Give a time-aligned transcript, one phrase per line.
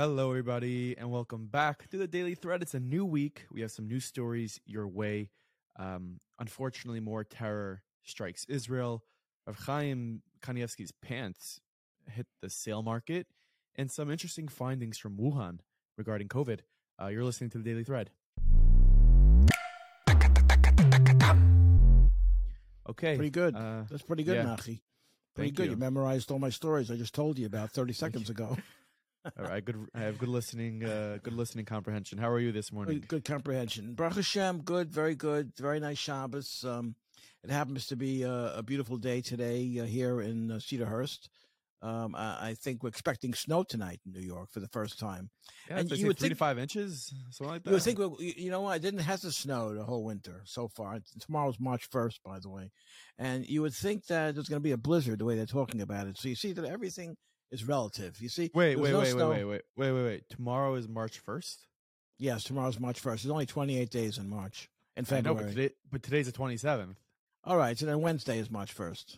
[0.00, 2.62] Hello, everybody, and welcome back to the Daily Thread.
[2.62, 3.44] It's a new week.
[3.52, 5.28] We have some new stories your way.
[5.78, 9.04] Um, unfortunately, more terror strikes Israel.
[9.46, 11.60] Rav Chaim Kanievsky's pants
[12.10, 13.26] hit the sale market,
[13.76, 15.58] and some interesting findings from Wuhan
[15.98, 16.60] regarding COVID.
[16.98, 18.08] Uh, you're listening to the Daily Thread.
[22.88, 23.54] Okay, Pretty good.
[23.54, 24.44] Uh, That's pretty good, yeah.
[24.44, 24.80] Nachi.
[25.34, 25.66] Pretty Thank good.
[25.66, 25.72] you.
[25.72, 25.76] You.
[25.76, 28.56] memorized all my stories I just told you about 30 seconds ago.
[29.38, 29.76] all right, good.
[29.94, 30.84] I have good listening.
[30.84, 32.18] Uh, good listening comprehension.
[32.18, 33.04] How are you this morning?
[33.06, 33.94] Good, comprehension.
[33.94, 35.52] Baruch Hashem, good, very good.
[35.58, 36.64] Very nice Shabbos.
[36.66, 36.94] Um,
[37.42, 41.28] it happens to be a, a beautiful day today uh, here in uh, Cedarhurst.
[41.82, 45.30] Um, I, I think we're expecting snow tonight in New York for the first time.
[45.68, 47.70] Yeah, and you would three to think- five inches, something like that.
[47.70, 48.76] You would think, well, you know what?
[48.76, 50.98] It didn't have to snow the whole winter so far.
[51.20, 52.70] Tomorrow's March 1st, by the way.
[53.18, 55.80] And you would think that there's going to be a blizzard the way they're talking
[55.80, 56.18] about it.
[56.18, 57.16] So you see that everything
[57.50, 58.20] is relative.
[58.20, 58.50] You see?
[58.54, 60.28] Wait, wait, no wait, snow- wait, wait, wait, wait, wait.
[60.28, 61.66] Tomorrow is March first.
[62.18, 63.22] Yes, tomorrow's March 1st.
[63.22, 65.44] There's only 28 days in March, in I know, February.
[65.44, 66.98] but, today, but today's the twenty seventh.
[67.44, 69.16] All right, so then Wednesday is March 1st.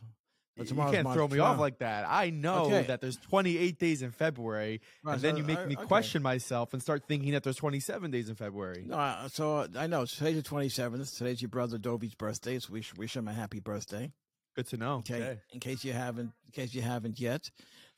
[0.56, 1.42] But You can't March throw me 12th.
[1.44, 2.04] off like that.
[2.08, 2.82] I know Okay.
[2.82, 5.86] that there's 28 days in February, Right, and then so, you make uh, me okay.
[5.86, 8.84] question myself and start thinking that there's 27 days in February.
[8.86, 11.16] No, uh, so uh, I know today's the 27th.
[11.18, 14.12] Today's your brother Dovi's birthday, so we should wish him a happy birthday.
[14.54, 14.96] Good to know.
[14.98, 17.50] Okay, in case you haven't, in case you haven't yet.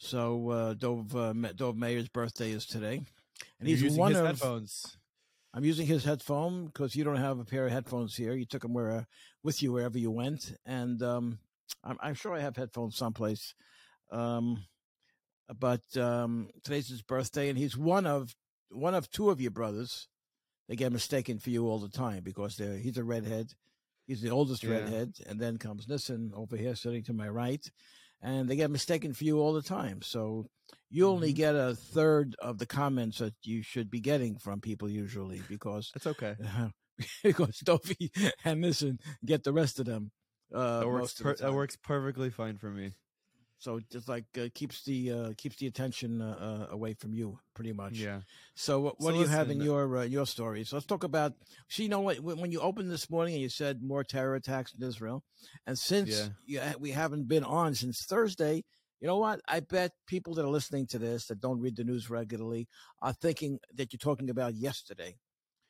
[0.05, 3.01] So uh, Dov uh, Ma- Dov Mayer's birthday is today,
[3.59, 4.27] and he's one his of.
[4.27, 4.99] headphones.
[5.55, 8.35] I'm using his headphone because you don't have a pair of headphones here.
[8.35, 9.05] You took them where uh,
[9.43, 11.39] with you wherever you went, and um,
[11.83, 13.55] I'm, I'm sure I have headphones someplace.
[14.11, 14.65] Um,
[15.59, 18.35] but um, today's his birthday, and he's one of
[18.71, 20.09] one of two of your brothers.
[20.69, 23.53] They get mistaken for you all the time because they're he's a redhead.
[24.07, 24.71] He's the oldest Yeah.
[24.71, 27.65] redhead, and then comes Nissen over here sitting to my right,
[28.23, 30.03] and they get mistaken for you all the time.
[30.03, 30.47] So
[30.91, 31.37] you only Mhm.
[31.37, 35.91] get a third of the comments that you should be getting from people usually because
[35.95, 36.37] That's okay.
[37.23, 38.11] because Dovey
[38.45, 40.13] and Nissen get the rest of them.
[40.55, 41.01] Uh, That works.
[41.01, 42.93] most of Per- the that works perfectly fine for me.
[43.65, 47.39] So just like uh, keeps the uh, keeps the attention uh, uh, away from you,
[47.55, 47.99] pretty much.
[47.99, 48.21] Yeah.
[48.55, 50.71] So what, what So do you have in your uh, your stories?
[50.71, 51.33] Let's talk about.
[51.69, 52.21] So you know what?
[52.21, 55.25] When you opened this morning and you said more terror attacks in Israel,
[55.67, 56.73] and since Yeah.
[56.73, 58.65] you, we haven't been on since Thursday,
[59.01, 59.41] you know what?
[59.49, 62.69] I bet people that are listening to this that don't read the news regularly
[63.01, 65.17] are thinking that you're talking about yesterday,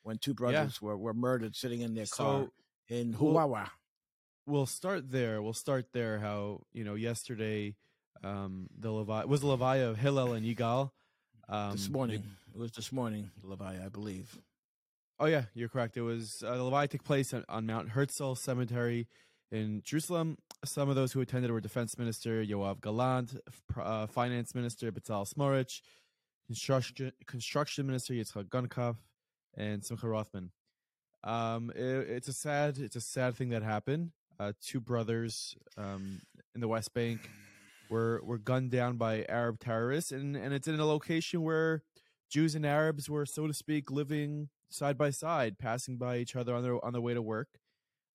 [0.02, 2.52] when two brothers were, were murdered sitting in their car So
[2.88, 3.70] in well, Huwara.
[4.46, 5.40] We'll start there.
[5.40, 6.18] We'll start there.
[6.18, 7.76] How you know yesterday,
[8.22, 10.90] um, the levaya was the levaya of Hillel and Yigal.
[11.48, 12.22] Um, this morning,
[12.54, 14.38] it was this morning, levaya, I believe.
[15.18, 15.96] Oh yeah, you're correct.
[15.96, 19.06] It was uh, the levaya took place on, on Mount Herzl Cemetery
[19.50, 20.36] in Jerusalem.
[20.64, 23.40] Some of those who attended were Defense Minister Yoav Gallant,
[23.80, 25.80] uh, Finance Minister Bezalel Smotrich,
[26.48, 28.96] Construction Construction Minister Yitzchak Goldknopf,
[29.56, 30.50] and Simcha Rothman.
[31.22, 31.80] Um, it,
[32.10, 34.10] it's a sad, it's a sad thing that happened.
[34.38, 36.20] Uh, two brothers um,
[36.54, 37.30] in the West Bank
[37.88, 41.82] were were gunned down by Arab terrorists, and and it's in a location where
[42.28, 46.54] Jews and Arabs were, so to speak, living side by side, passing by each other
[46.54, 47.48] on their on their way to work.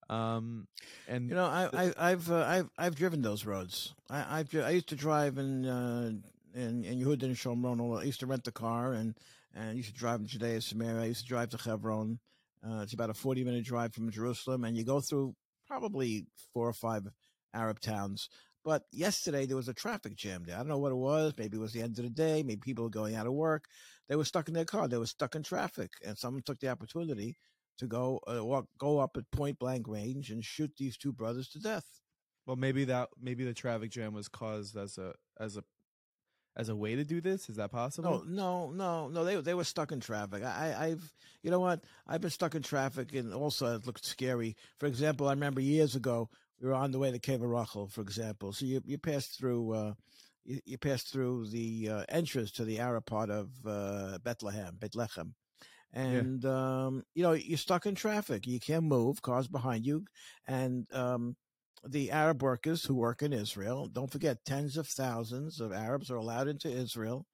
[0.10, 0.68] Um,
[1.08, 3.94] and You know, I, I, I've uh, I've I've driven those roads.
[4.10, 6.12] I I've, I used to drive in uh,
[6.54, 8.00] in in Yehuda and Shomron.
[8.00, 9.16] I used to rent the car and
[9.54, 11.02] and I used to drive in Judea and Samaria.
[11.02, 12.20] I used to drive to Hebron.
[12.68, 15.36] Uh, it's about a forty minute drive from Jerusalem, and you go through
[15.70, 17.08] probably four or five
[17.54, 18.30] Arab towns.
[18.66, 20.56] But yesterday there was a traffic jam there.
[20.56, 21.34] I don't know what it was.
[21.38, 22.44] Maybe it was the end of the day.
[22.44, 23.66] Maybe people were going out of work.
[24.10, 24.88] They were stuck in their car.
[24.88, 27.38] They were stuck in traffic, and someone took the opportunity
[27.78, 31.48] to go uh, walk, go up at point blank range and shoot these two brothers
[31.50, 31.86] to death.
[32.46, 35.64] well, maybe that maybe the traffic jam was caused as a as a
[36.60, 37.50] as a way to do this.
[37.50, 38.22] Is that possible?
[38.28, 39.24] No, no, no, no.
[39.24, 40.44] They they were stuck in traffic.
[40.44, 41.86] I, I've you know what?
[42.06, 44.58] I've been stuck in traffic, and also it looked scary.
[44.78, 46.30] For example, I remember years ago
[46.62, 48.52] we were on the way to Kever Rachel, for example.
[48.52, 49.72] So you you pass through.
[49.72, 49.94] Uh,
[50.44, 55.36] you, you pass through the uh, entrance to the Arab part of uh, Bethlehem, Bethlehem,
[55.94, 58.46] and um, you know you're stuck in traffic.
[58.46, 59.22] You can't move.
[59.22, 60.06] Cars behind you,
[60.46, 61.38] and um,
[61.88, 63.88] the Arab workers who work in Israel.
[63.88, 67.26] Don't forget, tens of thousands of Arabs are allowed into Israel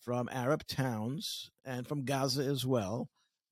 [0.00, 3.08] from Arab towns and from Gaza as well,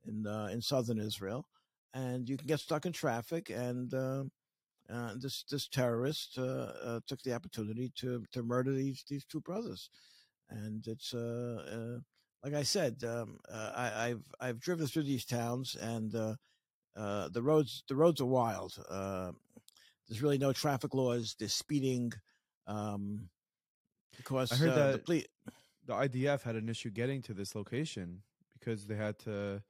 [0.06, 1.46] in uh, in southern Israel,
[1.94, 3.50] and you can get stuck in traffic.
[3.50, 4.24] And uh,
[4.92, 9.40] uh, this this terrorist uh, uh, took the opportunity to to murder these these two
[9.40, 9.90] brothers,
[10.50, 11.98] and it's uh,
[12.42, 17.96] like I said, um, I, I've I've driven through these towns, and the roads the
[17.96, 18.74] roads are wild.
[20.10, 21.36] There's really no traffic laws.
[21.38, 22.12] There's speeding.
[22.66, 23.28] Um,
[24.16, 25.26] because I heard uh, the that- police.
[25.86, 28.22] the IDF had an issue getting to this location
[28.58, 29.62] because they had to.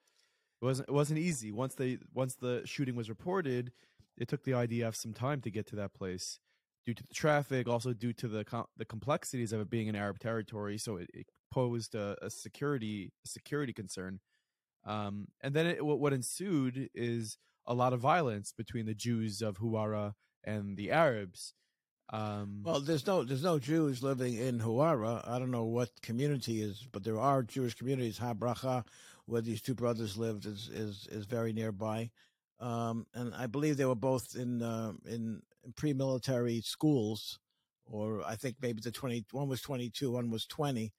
[0.63, 1.53] It wasn't it wasn't easy.
[1.53, 3.71] Once they once the shooting was reported,
[4.17, 6.41] it took the IDF some time to get to that place
[6.87, 9.97] due to the traffic, also due to the com- the complexities of it being an
[9.97, 10.79] Arab territory.
[10.79, 14.21] So it, it posed a, a, security a security concern.
[14.85, 17.37] Um, and then it, what, what ensued is
[17.67, 20.15] a lot of violence between the Jews of Huwara
[20.45, 21.55] and the Arabs.
[22.13, 25.27] Um, well, there's no there's no Jews living in Huwara.
[25.29, 28.19] I don't know what community is, but there are Jewish communities.
[28.19, 28.85] Har Bracha,
[29.27, 32.11] where these two brothers lived, is is is very nearby,
[32.59, 35.43] um, and I believe they were both in uh, in,
[35.77, 37.39] pre-military schools,
[37.85, 40.93] or I think maybe the twenty one was twenty two, one was twenty.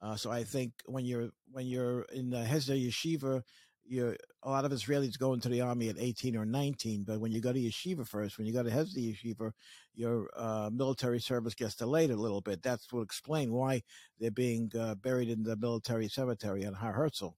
[0.00, 3.42] Uh, so I think when you're when you're in the Hesder Yeshiva,
[3.88, 7.32] you a lot of Israelis go into the army at 18 or 19, but when
[7.32, 9.52] you go to yeshiva first, when you go to Hesder Yeshiva,
[9.94, 12.62] your uh, military service gets delayed a little bit.
[12.62, 13.82] That's will explain why
[14.20, 17.30] they're being uh, buried in the military cemetery on Har Herzl.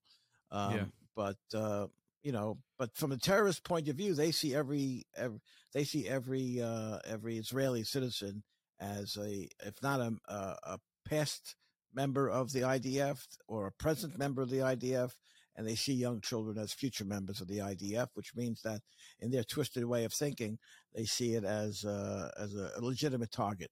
[0.50, 0.85] Um, yeah.
[1.17, 1.87] But uh,
[2.23, 5.41] you know, but from a terrorist point of view, they see every, every
[5.73, 8.43] they see every uh, every Israeli citizen
[8.79, 11.55] as a, if not a, a, a past
[11.94, 15.12] member of the IDF or a present member of the IDF,
[15.56, 18.81] and they see young children as future members of the IDF, which means that
[19.20, 20.58] in their twisted way of thinking,
[20.94, 23.70] they see it as a, as a legitimate target.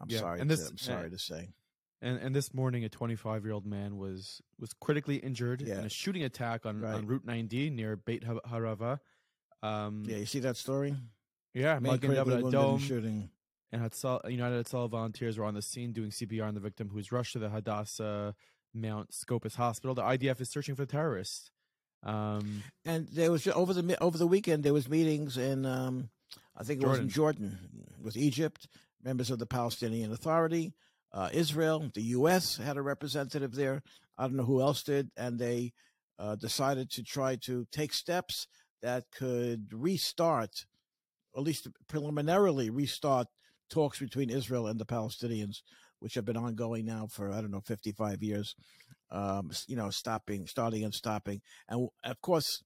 [0.00, 0.40] I'm yeah, sorry.
[0.40, 1.48] And this, to, I'm sorry uh, to say.
[2.02, 5.78] And and this morning, a 25 year old man was was critically injured yeah.
[5.78, 6.94] in a shooting attack on, right.
[6.94, 8.98] on Route 90 near Beit HaArava.
[9.62, 10.96] Um, yeah, you see that story?
[11.54, 13.30] Yeah, Magen David Adom shooting.
[13.70, 16.96] And Hatzal, United Hatzalah volunteers were on the scene doing CPR on the victim, who
[16.96, 18.34] was rushed to the Hadassah
[18.74, 19.94] Mount Scopus Hospital.
[19.94, 21.50] The IDF is searching for terrorists.
[22.02, 26.10] Um, and there was over the over the weekend there was meetings in um,
[26.56, 26.90] I think it Jordan.
[26.90, 27.58] was in Jordan
[28.02, 28.66] with Egypt,
[29.04, 30.74] members of the Palestinian Authority,
[31.12, 32.56] uh, Israel, the U.S.
[32.56, 33.82] had a representative there.
[34.18, 35.72] I don't know who else did, and they
[36.18, 38.46] uh, decided to try to take steps
[38.82, 40.66] that could restart,
[41.36, 43.28] at least preliminarily restart
[43.70, 45.62] talks between Israel and the Palestinians
[46.02, 48.54] which have been ongoing now for I don't know 55 years.
[49.10, 52.62] Um, you know, stopping, starting, and stopping, and of course,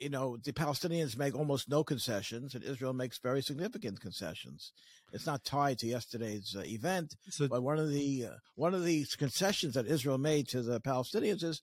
[0.00, 4.72] you know the Palestinians make almost no concessions, and Israel makes very significant concessions.
[5.12, 8.84] It's not tied to yesterday's uh, event, so, but one of the uh, one of
[8.84, 11.60] the concessions that Israel made to the Palestinians is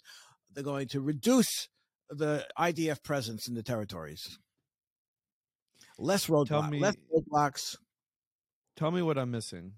[0.54, 1.70] they're going to reduce
[2.10, 4.38] the IDF presence in the territories.
[5.98, 6.80] Less roadblocks.
[6.80, 7.78] less roadblocks.
[8.76, 9.74] Tell me what I'm missing.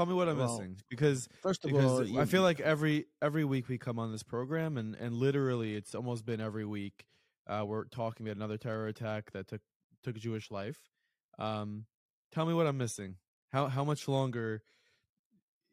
[0.00, 2.58] Tell me what I'm well, missing because first of because all, you, I feel like
[2.58, 6.64] every every week we come on this program and and literally it's almost been every
[6.64, 7.04] week
[7.46, 9.60] uh, we're talking about another terror attack that took
[10.02, 10.78] took Jewish life.
[11.38, 11.84] Um,
[12.32, 13.16] tell me what I'm missing.
[13.52, 14.62] How how much longer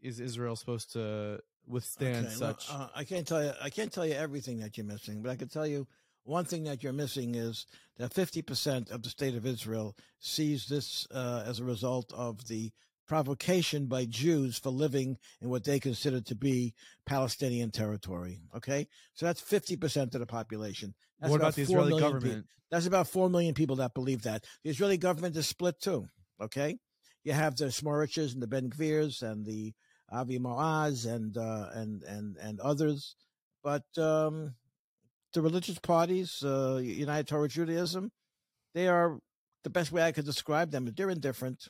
[0.02, 2.70] is Israel supposed to withstand okay, such?
[2.70, 3.54] Well, uh, I can't tell you.
[3.62, 5.88] I can't tell you everything that you're missing, but I can tell you
[6.26, 7.66] one thing that you're missing is
[7.98, 12.74] that 50% of the state of Israel sees this uh, as a result of the
[13.08, 16.74] provocation by Jews for living in what they consider to be
[17.06, 18.40] Palestinian territory.
[18.56, 20.94] Okay, so that's fifty percent of the population.
[21.20, 22.46] That's what about, about the Israeli government?
[22.70, 24.44] That's about four million people that believe that.
[24.64, 26.08] The Israeli government is split too.
[26.42, 26.78] Okay,
[27.24, 29.74] you have the Smotriches and the Ben Gvirs and the
[30.12, 33.16] Avi Maoz and uh, and and and others,
[33.64, 34.56] but um,
[35.34, 38.12] the religious parties, uh, United Torah Judaism,
[38.74, 39.20] they are
[39.64, 40.90] the best way I could describe them.
[40.96, 41.68] They're indifferent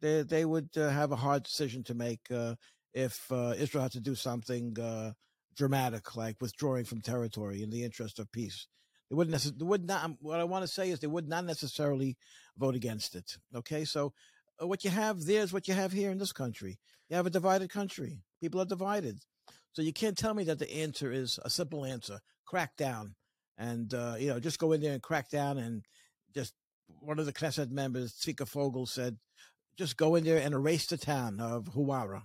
[0.00, 2.54] they they would uh, have a hard decision to make uh,
[2.94, 5.12] if uh, Israel had to do something uh,
[5.56, 8.66] dramatic like withdrawing from territory in the interest of peace.
[9.10, 9.66] They wouldn't necessarily.
[9.66, 10.10] Would not.
[10.20, 12.16] What I want to say is they would not necessarily
[12.56, 13.38] vote against it.
[13.54, 14.12] Okay, so
[14.62, 16.78] uh, what you have there is what you have here in this country.
[17.08, 18.22] You have a divided country.
[18.40, 19.20] People are divided.
[19.72, 23.14] So you can't tell me that the answer is a simple answer: crack down,
[23.56, 25.84] and uh, you know, just go in there and crack down and
[26.34, 26.54] just.
[27.00, 29.18] One of the Knesset members, Tzvika Fogel, said,
[29.78, 32.22] just go in there and erase the town of Huwara.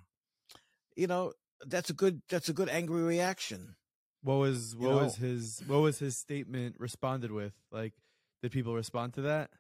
[0.95, 1.33] You know,
[1.65, 3.75] that's a good that's a good angry reaction.
[4.24, 7.53] What was what you was his what was his statement responded with?
[7.72, 7.93] Like
[8.41, 9.51] did people respond to that?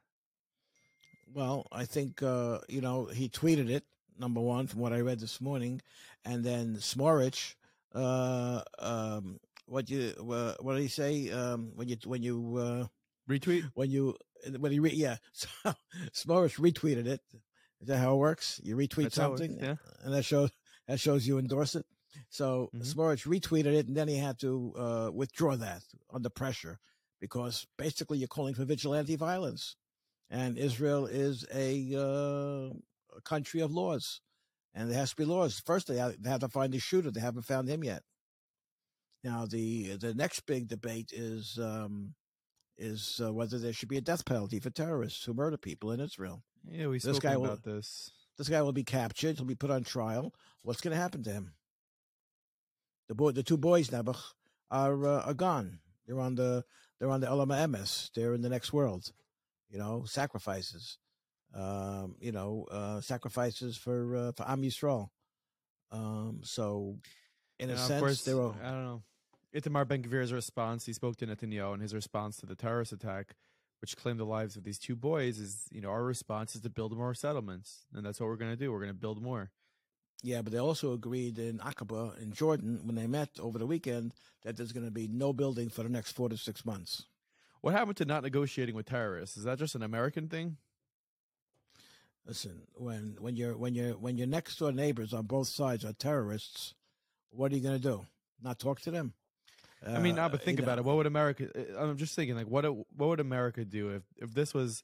[1.33, 3.83] Well, I think uh, you know, he tweeted it,
[4.19, 5.81] number one, from what I read this morning,
[6.25, 7.55] and then Smotrich,
[7.93, 11.29] uh, um, what you uh, what did he say?
[11.29, 12.87] Um, when you when you uh,
[13.29, 14.15] retweet when you
[14.57, 15.47] when he re- yeah, so
[16.13, 17.21] Smotrich retweeted it
[17.83, 18.61] is that how it works?
[18.63, 19.75] You retweet That's something, yeah.
[20.03, 20.51] and that shows
[20.87, 21.85] that shows you endorse it.
[22.29, 23.29] So mm-hmm.
[23.29, 26.79] retweeted it, and then he had to uh, withdraw that under pressure
[27.19, 29.75] because basically you're calling for vigilante violence,
[30.29, 32.73] and Israel is a, uh,
[33.17, 34.21] a country of laws,
[34.73, 35.61] and there has to be laws.
[35.65, 37.11] First, they have, they have to find the shooter.
[37.11, 38.03] They haven't found him yet.
[39.25, 42.13] Now, the the next big debate is um,
[42.77, 45.99] is uh, whether there should be a death penalty for terrorists who murder people in
[45.99, 46.43] Israel.
[46.69, 48.11] Yeah, we This spoke guy about will- this.
[48.37, 49.35] This guy will be captured.
[49.37, 50.33] He'll be put on trial.
[50.63, 51.53] What's going to happen to him?
[53.07, 54.19] The boy, the two boys, Nebuch,
[54.71, 55.79] are uh, are gone.
[56.07, 56.63] They're on the
[56.99, 58.11] they're on the Olam HaEmes.
[58.15, 59.11] They're in the next world.
[59.69, 60.97] You know, sacrifices.
[61.53, 65.09] Um, you know, uh, sacrifices for uh, for Am Yisrael.
[65.91, 66.97] Um, so,
[67.59, 69.03] in a of sense, course, they were I don't know.
[69.53, 73.35] Itamar Ben Gvir's response, he spoke to Netanyahu, and his response to the terrorist attack,
[73.83, 76.69] which claimed the lives of these two boys, is you know our response is to
[76.69, 78.71] build more settlements, and that's what we're going to do.
[78.71, 79.51] We're going to build more.
[80.21, 84.13] Yeah, but they also agreed in Aqaba in Jordan when they met over the weekend
[84.43, 87.07] that there's going to be no building for the next four to six months.
[87.59, 89.35] What happened to not negotiating with terrorists?
[89.35, 90.55] Is that just an American thing?
[92.25, 95.91] Listen, when when your when your when your next door neighbors on both sides are
[95.91, 96.73] terrorists,
[97.31, 98.05] what are you going to do?
[98.41, 99.13] Not talk to them?
[99.85, 100.85] I mean, Uh, no, but think you know, about it.
[100.85, 101.49] What would America?
[101.55, 104.83] uh, I'm just thinking, like, what what would America do if if this was,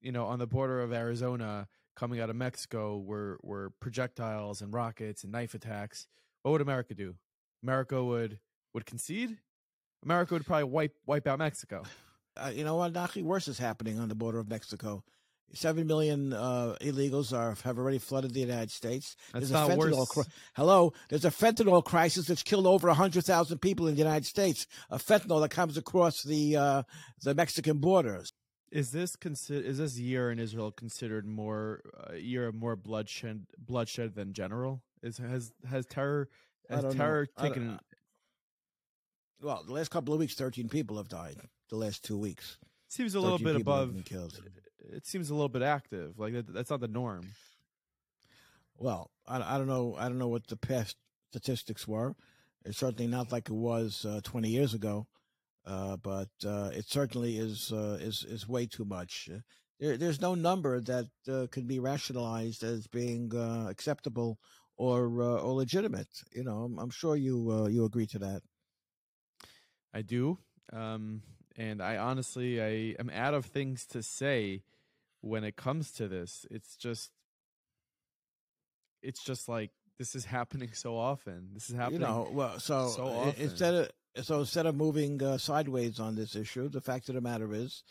[0.00, 4.72] you know, on the border of Arizona, coming out of Mexico, were were projectiles and
[4.72, 6.06] rockets and knife attacks?
[6.42, 7.16] What would America do?
[7.62, 8.40] America would
[8.72, 9.38] would concede.
[10.02, 11.84] America would probably wipe wipe out Mexico.
[12.36, 12.96] Uh, you know what?
[12.96, 15.04] Actually, worse is happening on the border of Mexico.
[15.54, 19.16] Seven million uh, illegals are have already flooded the United States.
[19.32, 20.08] That's There's not a fentanyl worse.
[20.08, 24.26] cri- Hello, there's a fentanyl crisis that's killed over hundred thousand people in the United
[24.26, 24.66] States.
[24.90, 26.82] A fentanyl that comes across the uh,
[27.22, 28.32] the Mexican borders.
[28.72, 31.80] Is this consider is this year in Israel considered more
[32.10, 34.82] a year of more bloodshed bloodshed than general?
[35.02, 36.28] Is has has terror
[36.68, 37.04] has don't know.
[37.04, 37.78] terror taken?
[39.40, 41.36] Well, the last couple of weeks, thirteen people have died.
[41.70, 42.58] The last two weeks,
[42.88, 43.94] Seems a little bit above.
[44.92, 46.18] It seems a little bit active.
[46.18, 47.34] Like that, that's not the norm.
[48.76, 49.94] Well, I, I don't know.
[49.98, 50.96] I don't know what the past
[51.30, 52.14] statistics were.
[52.64, 55.06] It's certainly not like it was uh, 20 years ago,
[55.66, 59.28] uh, but uh, it certainly is uh, is is way too much.
[59.32, 59.40] Uh,
[59.80, 64.38] There, there's no number that uh, can be rationalized as being uh, acceptable
[64.76, 66.08] or uh, or legitimate.
[66.32, 68.42] You know, I'm, I'm sure you uh, you agree to that.
[69.92, 70.38] I do.
[70.72, 71.22] Um,
[71.56, 74.62] and I honestly, I am out of things to say
[75.24, 76.46] when it comes to this.
[76.50, 77.10] It's just,
[79.02, 81.48] it's just like this is happening so often.
[81.52, 82.02] This is happening.
[82.02, 83.42] You know, well, so, so often.
[83.42, 83.90] instead of
[84.24, 87.82] so instead of moving uh, sideways on this issue, the fact of the matter is,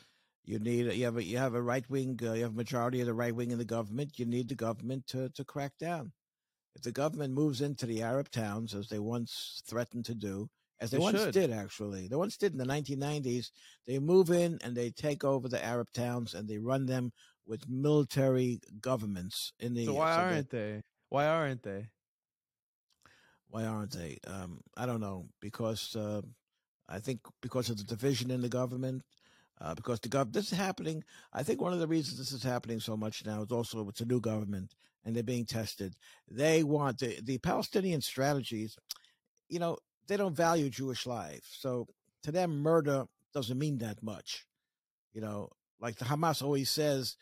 [0.45, 3.01] you need you have a you have a right wing uh, you have a majority
[3.01, 4.19] of the right wing in the government.
[4.19, 6.11] You need the government to to crack down.
[6.75, 10.49] If the government moves into the Arab towns as they once threatened to do,
[10.79, 11.33] as they, They once should.
[11.33, 13.51] did actually, they once did in the 1990s,
[13.87, 17.11] they move in and they take over the Arab towns and they run them
[17.45, 19.85] with military governments in the.
[19.85, 20.81] so why so aren't they?
[21.09, 21.87] Why aren't they?
[23.49, 24.17] Why aren't they?
[24.25, 26.21] Um, I don't know because uh,
[26.89, 29.03] I think because of the division in the government.
[29.61, 31.03] Uh, because the gov this is happening.
[31.31, 34.01] I think one of the reasons this is happening so much now is also it's
[34.01, 34.73] a new government
[35.05, 35.95] and they're being tested.
[36.29, 38.75] They want the the Palestinian strategies.
[39.47, 41.87] You know they don't value Jewish life, so
[42.23, 44.45] to them murder doesn't mean that much.
[45.13, 47.17] You know, like the Hamas always says,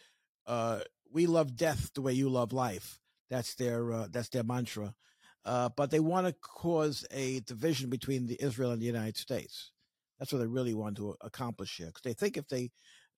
[0.47, 4.95] uh, "We love death the way you love life." That's their uh, that's their mantra
[5.45, 9.71] uh, but they want to cause a division between the Israel and the United States.
[10.19, 12.69] That's what they really want to accomplish here, because they think if they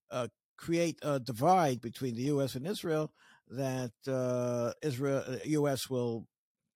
[0.10, 2.55] uh, create a divide between the U.S.
[2.55, 3.12] and Israel,
[3.50, 5.89] that uh, Israel, uh, U.S.
[5.89, 6.25] will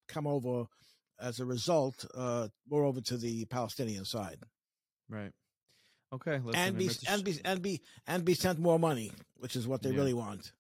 [0.10, 0.66] come over
[1.20, 4.40] as a result, uh, more over to the Palestinian side,
[5.10, 5.32] Right.
[6.14, 6.40] Okay.
[6.40, 9.82] Listen, and be and be and be and be sent more money, which is what
[9.82, 9.98] they Yeah.
[9.98, 10.54] really want.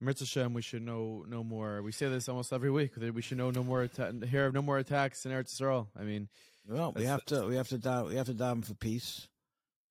[0.00, 1.82] Mirza Shem, we should know no more.
[1.82, 2.94] We say this almost every week.
[2.94, 3.82] That we should know no more.
[3.82, 5.88] Atta- hear of no more attacks in Eretz Yisrael.
[5.96, 6.28] I mean,
[6.66, 9.28] Well, we have to we have to dive, we have to dive for peace.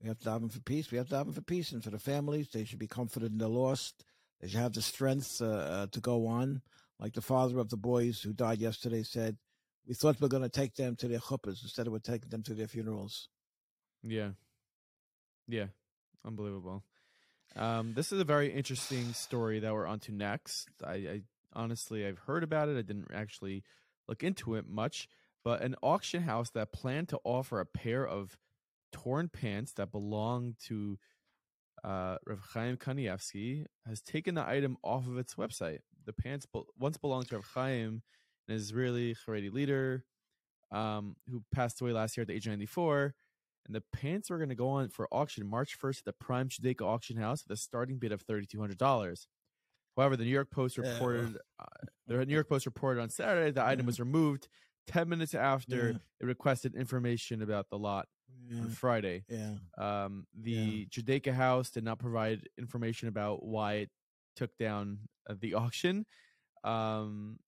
[0.01, 0.91] We have to dive for peace.
[0.91, 3.37] We have to dive for peace, and for the families, they should be comforted in
[3.37, 4.03] the lost.
[4.41, 6.61] They should have the strength uh, uh, to go on.
[6.99, 9.37] Like the father of the boys who died yesterday said,
[9.87, 12.29] "We thought we are going to take them to their chuppahs instead of we're taking
[12.29, 13.29] them to their funerals."
[14.03, 14.31] Yeah.
[15.47, 15.67] Yeah.
[16.25, 16.83] Unbelievable.
[17.55, 20.69] Um, this is a very interesting story that we're on to next.
[20.83, 21.21] I, I
[21.53, 22.77] honestly I've heard about it.
[22.77, 23.63] I didn't actually
[24.07, 25.07] look into it much,
[25.43, 28.37] but an auction house that planned to offer a pair of
[28.91, 30.97] torn pants that belonged to
[31.83, 35.79] uh, Rav Chaim Kanievsky has taken the item off of its website.
[36.05, 38.01] The pants be- once belonged to Rav Chaim,
[38.47, 40.03] an Israeli Haredi leader
[40.71, 43.13] um, who passed away last year at the age of 94
[43.65, 46.49] and the pants were going to go on for auction March 1st at the Prime
[46.49, 49.27] Judaica auction house with a starting bid of $3,200.
[49.95, 50.91] However, the New York Post Yeah.
[50.91, 51.65] reported uh,
[52.07, 54.47] the New York Post reported on Saturday the item was removed
[54.87, 55.97] ten minutes after Yeah.
[56.19, 58.07] it requested information about the lot
[58.59, 59.23] on Friday.
[59.29, 59.55] yeah.
[59.77, 63.91] Um, the Judaica House did not provide information about why it
[64.35, 66.05] took down uh, the auction.
[66.65, 67.39] Um,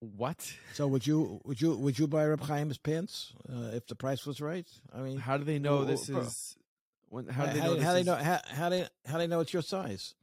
[0.00, 0.52] what?
[0.74, 4.24] So would you would you would you buy Reb Chaim's pants uh, if the price
[4.26, 4.66] was right?
[4.94, 6.56] I mean, How do they know Well, this bro, is?
[7.10, 7.80] When, how do they how, know?
[7.80, 10.14] How they know how, how they how they know it's your size?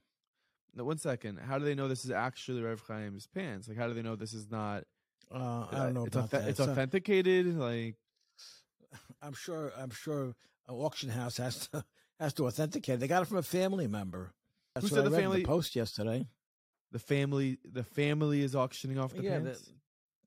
[0.75, 1.39] No, one second.
[1.39, 3.67] How do they know this is actually Reb Chaim's pants?
[3.67, 4.83] Like, how do they know this is not?
[5.33, 6.47] Uh, I don't know it's about auth- that.
[6.49, 7.57] It's So- authenticated.
[7.57, 7.95] Like,
[9.21, 9.71] I'm sure.
[9.77, 10.35] I'm sure
[10.67, 11.83] an auction house has to
[12.19, 12.99] has to authenticate.
[12.99, 14.33] They got it from a family member.
[14.73, 16.27] That's Who what said I the read in family- post yesterday.
[16.91, 19.71] The family, the family is auctioning off the yeah, pants.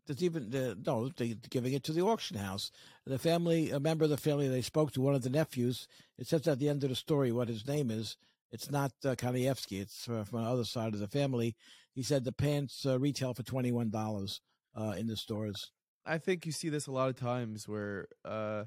[0.07, 2.71] there's even the, no, they giving it to the auction house.
[3.07, 5.87] The family, a member of the family, they spoke to one of the nephews.
[6.19, 8.17] It says at the end of the story what his name is.
[8.50, 9.81] It's not uh, Kanievsky.
[9.81, 11.55] It's uh, from the other side of the family.
[11.95, 14.41] He said the pants uh, retail for twenty one dollars
[14.75, 15.73] uh, in the stores.
[16.07, 18.65] I think you see this a lot of times where uh,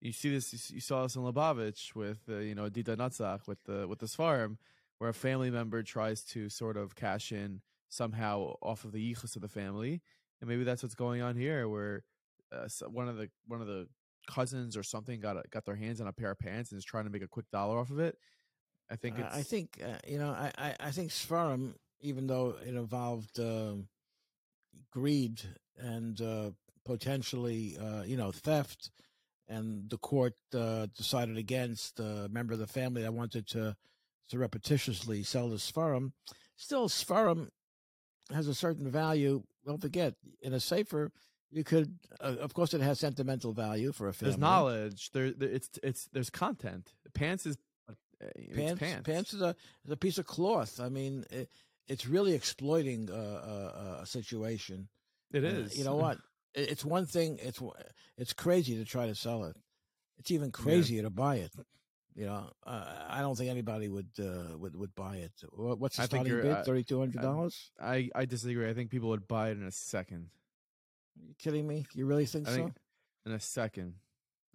[0.00, 0.70] you see this.
[0.70, 4.14] You, saw this in Lubavitch with uh, you know Didan Natzach with the with this
[4.14, 4.58] farm,
[4.98, 9.36] where a family member tries to sort of cash in somehow off of the yichus
[9.36, 10.02] of the family,
[10.40, 12.04] and maybe that's what's going on here, where
[12.52, 13.88] uh, one of the one of the
[14.26, 16.84] cousins or something got a, got their hands on a pair of pants and is
[16.84, 18.16] trying to make a quick dollar off of it.
[18.90, 20.30] I think it's I think uh, you know.
[20.30, 23.88] I I, I think Sfarim, even though it involved um,
[24.90, 25.40] greed
[25.78, 26.50] and uh,
[26.84, 28.90] potentially uh, you know theft,
[29.48, 33.76] and the court uh, decided against a member of the family that wanted to
[34.26, 36.12] surreptitiously sell the Sfarim.
[36.56, 37.48] Still, Sfarim
[38.32, 39.42] has a certain value.
[39.66, 41.10] Don't forget, in a safer,
[41.50, 44.32] you could, uh, of course, it has sentimental value for a family.
[44.32, 45.10] there's knowledge.
[45.12, 46.92] There, there it's it's there's content.
[47.14, 47.56] Pants is
[47.88, 47.94] uh,
[48.54, 49.02] pants, pants.
[49.04, 49.54] pants is a
[49.84, 50.80] is a piece of cloth.
[50.80, 51.48] I mean, it,
[51.86, 54.88] it's really exploiting uh, a, a situation.
[55.32, 55.72] It is.
[55.72, 56.18] Uh, you know what?
[56.54, 57.38] It, it's one thing.
[57.40, 57.60] It's
[58.18, 59.56] it's crazy to try to sell it.
[60.18, 61.52] It's even crazier to buy it.
[62.16, 65.32] You know, uh, I don't think anybody would uh, would would buy it.
[65.52, 66.46] What's the I starting bid?
[66.46, 67.72] uh, Thirty two hundred dollars?
[67.80, 68.68] I I disagree.
[68.70, 70.28] I think people would buy it in a second.
[71.18, 71.86] Are You kidding me?
[71.92, 72.56] You really think I so?
[72.56, 72.76] think
[73.26, 73.94] in a second.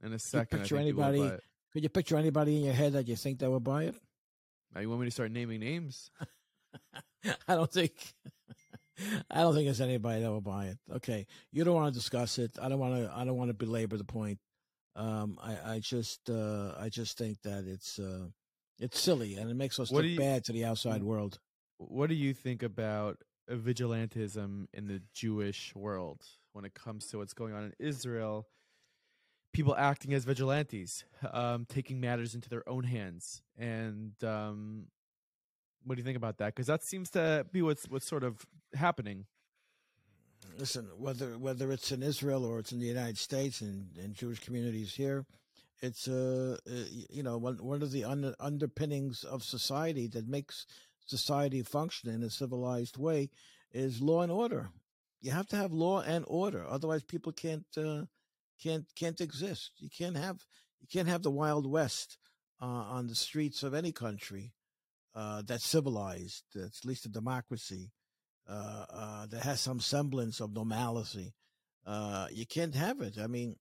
[0.01, 1.43] In a second, picture think people would anybody-
[1.73, 3.95] Could you picture anybody in your head that you think that would buy it?
[4.73, 6.09] Now, you want me to start naming names?
[7.47, 7.93] I don't think.
[9.31, 10.77] I don't think there's anybody that will buy it.
[10.95, 12.57] Okay, you don't want to discuss it.
[12.61, 13.11] I don't want to.
[13.13, 14.39] I don't want to belabor the point.
[14.95, 18.27] Um, I, I just, uh, I just think that it's, uh,
[18.79, 21.39] it's silly and it makes us What look you- bad to the outside world.
[21.77, 26.21] What do you think about uh, vigilantism in the Jewish world
[26.53, 28.47] when it comes to what's going on in Israel?
[29.53, 34.85] People acting as vigilantes, um, taking matters into their own hands, and um,
[35.83, 36.47] what do you think about that?
[36.53, 39.25] Because that seems to be what's what's sort of happening.
[40.57, 44.39] Listen, whether whether it's in Israel or it's in the United States and, and Jewish
[44.39, 45.25] communities here,
[45.81, 46.73] it's uh, uh
[47.09, 50.65] you know one one of the un- underpinnings of society that makes
[51.05, 53.29] society function in a civilized way
[53.71, 54.69] is law and order.
[55.21, 58.05] You have to have law and order, otherwise people can't uh,
[58.61, 59.71] can't can't exist.
[59.77, 60.45] You can't have
[60.81, 62.17] you can't have the Wild West
[62.61, 64.53] uh, on the streets of any country
[65.15, 67.91] uh, that's civilized, that's at least a democracy
[68.49, 71.33] that has some semblance of normalcy.
[71.85, 73.17] Uh, you can't have it.
[73.17, 73.55] I mean,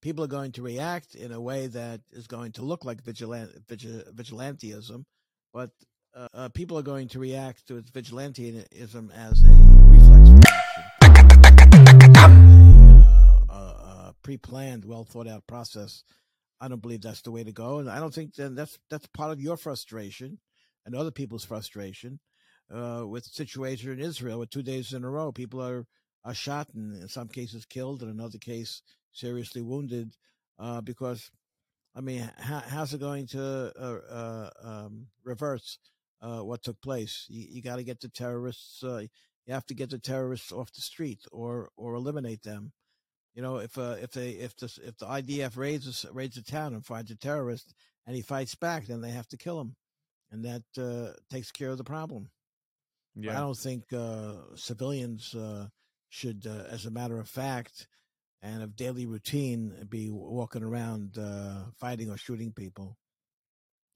[0.00, 3.50] people are going to react in a way that is going to look like vigilant,
[3.68, 5.04] vigil, vigilantism,
[5.52, 5.70] but
[6.14, 9.50] uh, uh, people are going to react to its vigilantism as a
[9.88, 10.84] reflex reaction,
[13.48, 16.04] a, uh, a pre-planned, well thought out process.
[16.60, 19.06] I don't believe that's the way to go, and I don't think that that's that's
[19.08, 20.38] part of your frustration
[20.84, 22.18] and other people's frustration
[22.70, 25.86] uh, with the situation in Israel, with two days in a row, people are
[26.24, 30.14] are shot and in some cases killed, and another case seriously wounded,
[30.58, 31.30] uh, because
[31.94, 35.78] I mean, how, how's it going to uh, uh, um, reverse
[36.20, 37.26] uh, what took place?
[37.28, 38.82] You, you got to get the terrorists.
[38.82, 39.04] Uh,
[39.46, 42.72] you have to get the terrorists off the street or or eliminate them.
[43.34, 46.84] You know, if if they if the if the IDF raids raids a town and
[46.84, 47.72] finds a terrorist
[48.06, 49.76] and he fights back, then they have to kill him,
[50.30, 52.30] and that takes care of the problem.
[53.20, 55.68] I don't think uh, civilians uh,
[56.08, 57.88] should, uh, as a matter of fact,
[58.42, 62.96] and of daily routine, be walking around uh, fighting or shooting people.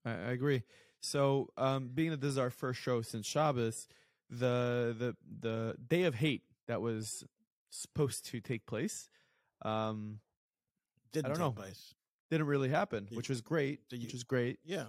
[0.04, 0.62] I, I agree.
[1.00, 3.86] So, um, being that this is our first show since Shabbos,
[4.30, 7.24] the the the day of hate that was
[7.70, 9.08] supposed to take place
[9.64, 10.20] um,
[11.12, 11.52] Didn't don't take know.
[11.52, 11.94] place.
[12.30, 13.80] didn't really happen, Did- which was great.
[13.90, 14.58] you- Which was great.
[14.64, 14.86] Yeah,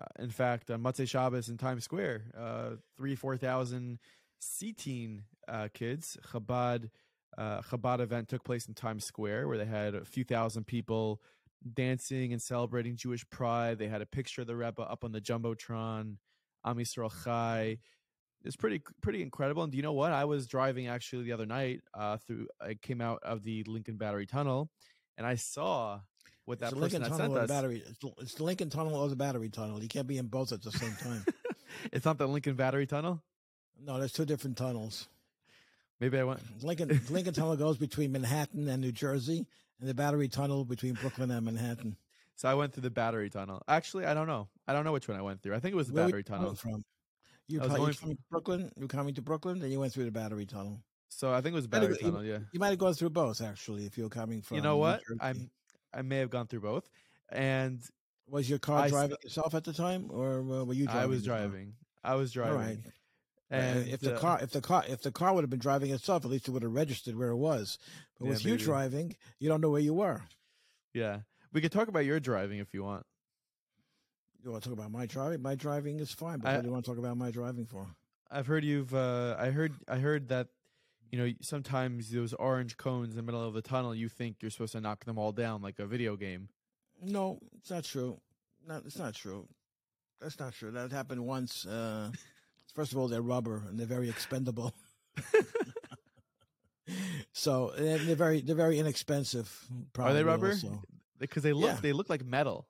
[0.00, 3.98] Uh, in fact, on Motzei Shabbos in Times Square, uh, three four thousand
[4.38, 6.90] seateen uh, kids Chabad
[7.36, 11.20] uh, Chabad event took place in Times Square, where they had a few thousand people
[11.74, 13.78] dancing and celebrating Jewish pride.
[13.78, 16.16] They had a picture of the Rebbe up on the jumbotron.
[16.64, 17.78] Am Yisrael Chai.
[18.44, 19.62] It's pretty pretty incredible.
[19.62, 20.12] And do you know what?
[20.12, 22.48] I was driving actually the other night uh, through.
[22.60, 24.70] I came out of the Lincoln Battery Tunnel,
[25.18, 26.00] and I saw
[26.58, 27.48] that It's the person Lincoln that Tunnel sent or us.
[27.48, 27.82] the battery.
[27.88, 29.80] It's it's the Lincoln Tunnel or the Battery Tunnel.
[29.82, 31.24] You can't be in both at the same time.
[31.92, 33.22] it's not the Lincoln Battery Tunnel.
[33.82, 35.08] no, there's two different tunnels.
[36.00, 36.40] Maybe I went.
[36.62, 39.46] Lincoln Lincoln Tunnel goes between Manhattan and New Jersey,
[39.80, 41.96] and the Battery Tunnel between Brooklyn and Manhattan.
[42.36, 43.62] So I went through the Battery Tunnel.
[43.68, 44.48] Actually, I don't know.
[44.66, 45.54] I don't know which one I went through.
[45.54, 46.54] I think it was the Where Battery Tunnel.
[46.54, 46.82] from?
[47.48, 48.72] You I was probably going you coming from Brooklyn.
[48.76, 50.80] You were coming to Brooklyn, then you went through the Battery Tunnel.
[51.10, 52.24] So I think it was Battery Tunnel.
[52.24, 52.38] Yeah.
[52.52, 54.56] You might have gone through both actually, if you were coming from.
[54.56, 55.02] You know what?
[55.20, 55.50] I'm.
[55.92, 56.88] I may have gone through both,
[57.30, 57.80] and
[58.28, 61.02] Was your car I driving yourself at the time, or were you driving?
[61.02, 61.74] I was driving.
[62.04, 62.56] I was driving.
[62.58, 62.78] right.
[63.52, 65.58] Uh, And if the uh, car, if the car, if the car would have been
[65.58, 67.78] driving itself, at least it would have registered where it was.
[68.18, 70.22] But Yeah, with you driving, you don't know where you were.
[70.94, 71.22] yeah,
[71.52, 73.04] we could talk about your driving if you want.
[74.42, 75.42] You want to talk about my driving?
[75.42, 77.66] My driving is fine, but I- what do you want to talk about my driving
[77.66, 77.86] for?
[78.30, 78.94] I've heard you've.
[78.94, 79.74] Uh, I heard.
[79.88, 80.48] I heard that.
[81.10, 84.50] You know, sometimes those orange cones in the middle of the tunnel, you think you're
[84.50, 86.48] supposed to knock them all down like a video game.
[87.02, 88.20] No, it's not true.
[88.66, 89.48] No, it's not true.
[90.20, 90.70] That's not true.
[90.70, 91.66] That happened once.
[91.66, 92.12] Uh,
[92.74, 94.72] first of all, they're rubber and they're very expendable.
[97.32, 99.66] so they're, they're very they're very inexpensive.
[99.98, 100.54] Are they rubber?
[101.18, 101.70] Because they look.
[101.70, 101.78] Yeah.
[101.80, 102.66] They look like metal.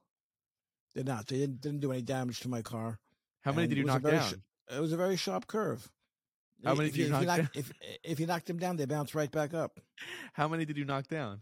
[0.95, 1.27] They're not.
[1.29, 2.99] They didn't, didn't do any damage to my car.
[3.43, 4.29] How many And did you knock down?
[4.29, 5.91] sh- It was a very sharp curve.
[6.65, 7.73] How many if did you if knock knock, if,
[8.05, 9.81] if you knock them down, they bounce right back up.
[10.33, 11.41] How many did you knock down?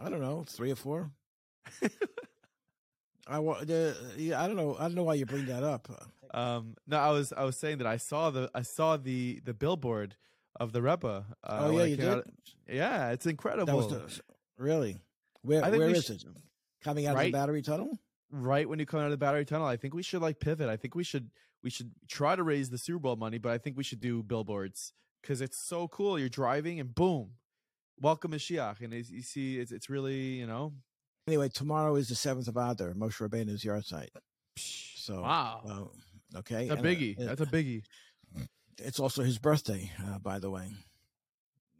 [0.00, 1.10] I don't know, three or four.
[3.26, 3.40] I
[4.16, 4.76] yeah, I don't know.
[4.78, 5.88] I don't know why you bring that up.
[6.32, 9.52] Um, no, I was I was saying that I saw the I saw the the
[9.52, 10.16] billboard
[10.58, 11.26] of the Rebbe.
[11.44, 12.08] Uh, oh yeah, you did.
[12.08, 12.26] out-
[12.68, 13.66] yeah, it's incredible.
[13.66, 14.22] That was the,
[14.56, 14.96] really.
[15.42, 16.24] Where where is sh- it?
[16.82, 17.98] Coming out of the battery tunnel?
[18.30, 19.66] right when you come out of the battery tunnel.
[19.66, 20.68] I think we should like pivot.
[20.68, 21.30] I think we should
[21.62, 24.22] we should try to raise the Super Bowl money, but I think we should do
[24.22, 24.92] billboards
[25.22, 26.18] because it's so cool.
[26.18, 27.32] You're driving and boom,
[28.00, 30.74] welcome Mashiach, and you see it's it's really you know.
[31.26, 34.08] Anyway, tomorrow is the seventh of Adar, Moshe Rabbeinu's yahrzeit.
[34.56, 35.92] So Wow, well,
[36.36, 37.16] okay, that's a uh, biggie.
[37.18, 37.82] That's a biggie.
[38.78, 40.72] it's also his birthday, uh, by the way.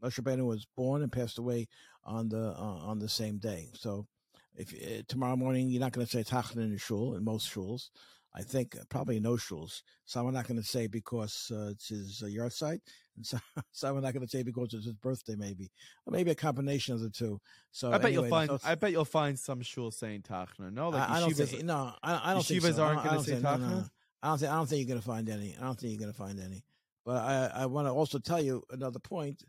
[0.02, 1.66] Moshe Rabbeinu was born and passed away
[2.04, 3.70] on the uh, on the same day.
[3.74, 4.06] So,
[4.54, 7.52] if uh, tomorrow morning you're not going to say Tachan in the shul in most
[7.52, 7.90] shuls,
[8.38, 9.82] I think uh, probably in no shuls.
[10.04, 12.78] Some are not going to say because uh, it's his uh, yahrzeit,
[13.16, 13.40] and some,
[13.72, 15.70] some are not going to say because it's his birthday, maybe,
[16.06, 17.40] or maybe a combination of the two.
[17.72, 18.50] So I bet you'll find.
[18.64, 20.72] I bet you'll find some shul saying Tachna.
[20.72, 21.92] No, like I, I don't think no.
[22.02, 22.82] I, I don't think so.
[22.82, 23.84] aren't gonna don't say think- no, no,
[24.22, 24.52] I don't think.
[24.52, 25.56] I don't think you're going to find any.
[25.58, 26.64] I don't think you're going to find any.
[27.04, 29.42] But I, I want to also tell you another point.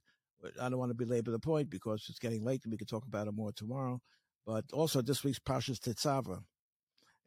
[0.59, 3.05] I don't want to belabor the point because it's getting late and we can talk
[3.05, 4.01] about it more tomorrow.
[4.45, 6.41] But also this week's Parsha's Tetzava.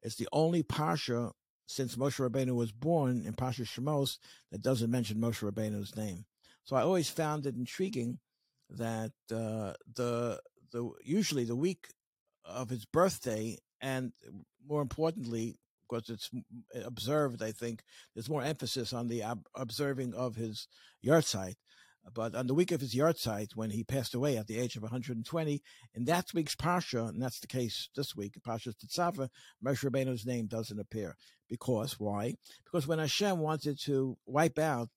[0.02, 1.30] It's the only Pasha
[1.66, 4.18] since Moshe Rabbeinu was born in Parsha Shemos
[4.50, 6.24] that doesn't mention Moshe Rabbeinu's name.
[6.64, 8.18] So I always found it intriguing
[8.70, 10.40] that uh, the
[10.72, 11.88] the usually the week
[12.44, 14.12] of his birthday and
[14.66, 16.30] more importantly because it's
[16.84, 17.82] observed i think
[18.14, 20.66] there's more emphasis on the ob- observing of his
[21.04, 21.56] yahrzeit
[22.14, 24.82] but on the week of his yahrzeit when he passed away at the age of
[24.82, 25.62] 120
[25.94, 29.28] in that week's parsha and that's the case this week parsha Tetzava,
[29.64, 31.16] Moshe Rabbeinu's name doesn't appear.
[31.48, 32.34] Because why?
[32.64, 34.88] Because when Hashem wanted to wipe out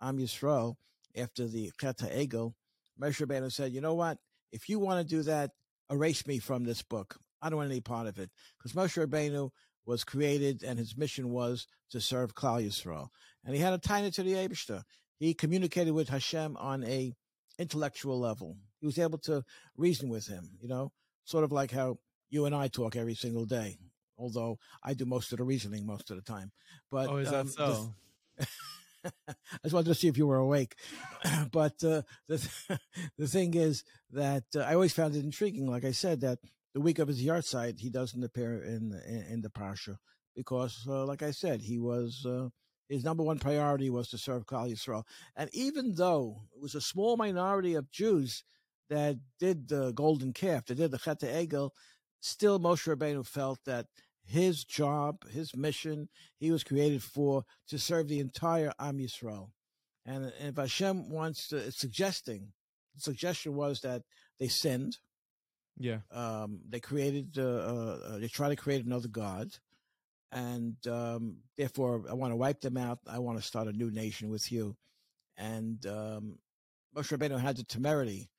[0.00, 0.76] Am Yisrael
[1.16, 2.52] after the Chet Egel
[3.00, 4.18] Moshe Rabbeinu said you know what?
[4.52, 5.50] If you want to do that
[5.90, 7.16] erase me from this book.
[7.40, 8.30] I don't want any part of it.
[8.58, 9.50] Because Moshe Rabbeinu
[9.84, 13.08] was created and his mission was to serve Klal Yisrael.
[13.44, 14.82] And he had a tiny to the Aibishter.
[15.22, 17.14] He communicated with Hashem on a
[17.56, 18.56] intellectual level.
[18.80, 19.44] He was able to
[19.76, 20.90] reason with him, you know,
[21.24, 23.78] sort of like how you and I talk every single day.
[24.18, 26.50] Although I do most of the reasoning most of the time.
[26.90, 27.94] But oh, is um, that the- so?
[29.04, 30.74] I just wanted to see if you were awake.
[31.52, 32.48] but uh, the
[33.16, 35.68] the thing is that uh, I always found it intriguing.
[35.68, 36.40] Like I said, that
[36.74, 39.98] the week of his yahrzeit, he doesn't appear in in, in the parsha
[40.34, 42.48] because, uh, like I said, he was uh,
[42.92, 45.04] his number one priority was to serve Klal Yisrael.
[45.34, 48.44] And even though it was a small minority of Jews
[48.90, 51.70] that did the golden calf, that did the Chet Egel,
[52.20, 53.86] still Moshe Rabbeinu felt that
[54.24, 59.48] his job, his mission, he was created for to serve the entire Am Yisrael.
[60.04, 62.52] And, and if Hashem wants to, it's suggesting,
[62.94, 64.02] the suggestion was that
[64.38, 64.98] they sinned.
[65.78, 66.00] Yeah.
[66.10, 69.56] Um, they created, uh, uh, they tried to create another God.
[70.32, 72.98] And um, therefore I want to wipe them out.
[73.06, 74.76] I want to start a new nation with you.
[75.36, 76.38] And um,
[76.96, 78.30] Moshe Rabbeinu had the temerity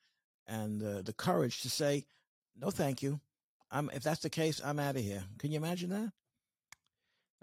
[0.47, 2.05] and uh, the courage to say,
[2.59, 3.21] "No, thank you.
[3.71, 6.11] I'm if that's the case, I'm out of here." Can you imagine that?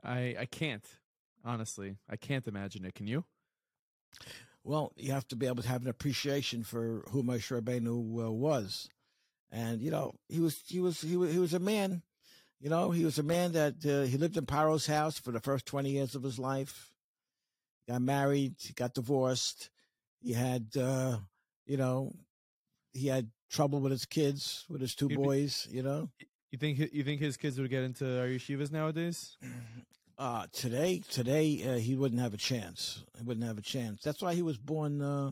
[0.05, 0.85] I I can't
[1.45, 1.97] honestly.
[2.09, 2.95] I can't imagine it.
[2.95, 3.25] Can you?
[4.63, 8.31] Well, you have to be able to have an appreciation for who Moshe Rabbeinu uh,
[8.31, 8.89] was,
[9.51, 12.03] and you know he was he was he was he was a man.
[12.61, 15.41] You know, he was a man that uh, he lived in Paro's house for the
[15.41, 16.93] first twenty years of his life.
[17.89, 19.71] Got married, got divorced.
[20.21, 21.19] He had, uh,
[21.67, 22.13] you know,
[22.93, 25.67] he had trouble with his kids, with his 2 He'd be- boys.
[25.71, 26.11] You know,
[26.51, 29.39] You think you think his kids would get into our yeshivas nowadays?
[30.19, 33.03] uh, today, today uh, he wouldn't have a chance.
[33.17, 34.03] He wouldn't have a chance.
[34.03, 35.01] That's why he was born.
[35.01, 35.31] Uh,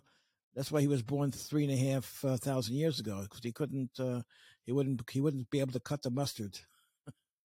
[0.55, 3.53] that's why he was born three and a half uh, thousand years ago because he
[3.53, 3.91] couldn't.
[4.01, 4.23] Uh,
[4.65, 5.03] he wouldn't.
[5.11, 6.59] He wouldn't be able to cut the mustard.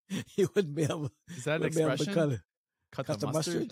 [0.28, 1.12] he wouldn't be able.
[1.36, 2.30] Is that an wouldn't be able to expression?
[2.32, 2.39] cut.
[2.92, 3.56] Cut, Cut the, the mustard?
[3.56, 3.72] mustard?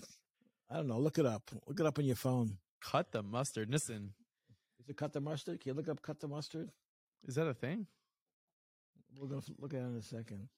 [0.70, 0.98] I don't know.
[0.98, 1.50] Look it up.
[1.66, 2.58] Look it up on your phone.
[2.80, 3.70] Cut the mustard.
[3.70, 4.14] Listen,
[4.80, 5.60] Is it cut the mustard?
[5.60, 6.70] Can you look up cut the mustard?
[7.26, 7.86] is that a thing?
[9.20, 10.48] We're gonna look at it in a second.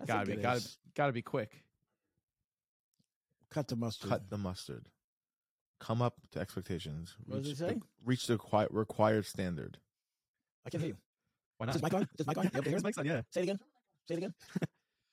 [0.00, 0.78] I Gotta be, gotta, is.
[0.96, 1.62] gotta be quick.
[3.50, 4.08] cut the mustard.
[4.10, 4.86] Cut the mustard.
[5.80, 7.14] Come up to expectations.
[7.26, 7.74] What does it Reach say?
[7.74, 9.78] the- Reach the requi- required standard.
[10.66, 10.96] I can't hear you.
[11.58, 11.76] Why not?
[11.76, 11.90] Is not?
[11.90, 12.02] this mic on?
[12.02, 12.44] Is this mic on?
[12.44, 12.84] You able to hear Here's it?
[12.84, 13.20] Mike's on, yeah.
[13.30, 13.58] Say it again.
[14.08, 14.34] Say it again.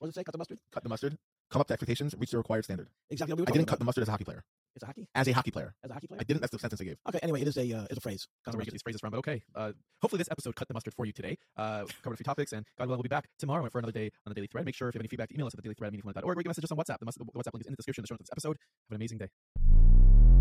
[0.06, 0.24] what does it say?
[0.24, 0.60] Cut the mustard.
[0.72, 1.18] Cut the mustard.
[1.52, 2.15] Come up to expectations.
[2.18, 2.89] Reach the required standard.
[3.10, 3.34] Exactly.
[3.34, 4.44] What we were I didn't cut the mustard as a hockey player.
[4.76, 5.08] It's a hockey.
[5.15, 5.74] As a hockey player.
[5.84, 6.20] As a hockey player.
[6.20, 6.41] I didn't.
[6.41, 6.98] That's the sentence I gave.
[7.08, 7.20] Okay.
[7.24, 8.28] Anyway, it is a uh, it's a phrase.
[8.46, 9.12] That's Cut where we the get these phrases from.
[9.12, 11.38] But okay, uh, hopefully this episode cut the mustard for you today.
[11.58, 14.12] Uh, covered a few topics, and God willing, we'll be back tomorrow for another day
[14.26, 14.65] on the Daily Thread.
[14.65, 16.39] Make sure if you have any feedback, email us at the Daily Thread, meaningful.org, or
[16.39, 17.00] you can message us on WhatsApp.
[17.00, 18.58] The, mus- the WhatsApp link is in the description of this episode.
[18.89, 20.35] Have an amazing day.